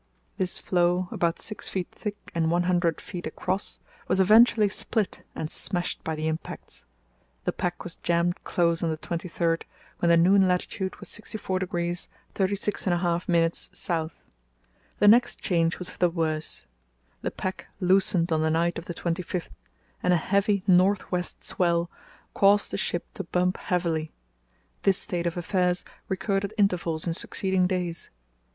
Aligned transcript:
This 0.39 0.57
floe, 0.57 1.07
about 1.11 1.37
six 1.37 1.69
feet 1.69 1.87
thick 1.91 2.31
and 2.33 2.49
100 2.49 2.97
ft. 2.97 3.27
across, 3.27 3.79
was 4.07 4.19
eventually 4.19 4.67
split 4.67 5.23
and 5.35 5.47
smashed 5.47 6.03
by 6.03 6.15
the 6.15 6.27
impacts. 6.27 6.85
The 7.43 7.51
pack 7.53 7.83
was 7.83 7.97
jammed 7.97 8.43
close 8.43 8.81
on 8.81 8.89
the 8.89 8.97
23rd, 8.97 9.61
when 9.99 10.09
the 10.09 10.17
noon 10.17 10.47
latitude 10.47 10.95
was 10.95 11.09
64° 11.09 12.07
36½´ 12.33 13.69
S. 14.09 14.13
The 14.97 15.07
next 15.07 15.39
change 15.39 15.77
was 15.77 15.91
for 15.91 15.99
the 15.99 16.09
worse. 16.09 16.65
The 17.21 17.29
pack 17.29 17.67
loosened 17.79 18.31
on 18.31 18.41
the 18.41 18.49
night 18.49 18.79
of 18.79 18.85
the 18.85 18.95
25th, 18.95 19.49
and 20.01 20.13
a 20.13 20.17
heavy 20.17 20.63
north 20.65 21.11
west 21.11 21.43
swell 21.43 21.91
caused 22.33 22.71
the 22.71 22.77
ship 22.77 23.05
to 23.13 23.23
bump 23.23 23.57
heavily. 23.57 24.11
This 24.81 24.97
state 24.97 25.27
of 25.27 25.37
affairs 25.37 25.85
recurred 26.09 26.43
at 26.43 26.53
intervals 26.57 27.05
in 27.05 27.13
succeeding 27.13 27.67
days. 27.67 28.09